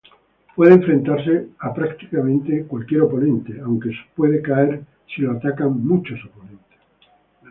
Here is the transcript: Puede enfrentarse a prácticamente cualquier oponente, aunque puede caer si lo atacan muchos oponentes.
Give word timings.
Puede 0.55 0.73
enfrentarse 0.73 1.49
a 1.59 1.71
prácticamente 1.75 2.65
cualquier 2.65 3.01
oponente, 3.03 3.59
aunque 3.63 3.91
puede 4.15 4.41
caer 4.41 4.81
si 5.05 5.21
lo 5.21 5.33
atacan 5.33 5.85
muchos 5.85 6.19
oponentes. 6.25 6.79